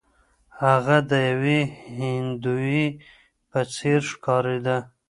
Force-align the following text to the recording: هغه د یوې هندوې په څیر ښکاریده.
هغه 0.63 0.97
د 1.11 1.13
یوې 1.29 1.59
هندوې 1.97 2.85
په 3.49 3.59
څیر 3.75 4.01
ښکاریده. 4.11 4.77